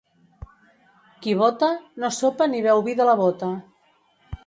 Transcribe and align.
Qui 1.27 1.35
bota, 1.43 1.71
no 2.05 2.13
sopa 2.23 2.51
ni 2.55 2.65
beu 2.71 2.85
vi 2.91 2.99
de 3.03 3.11
la 3.11 3.19
bota. 3.25 3.55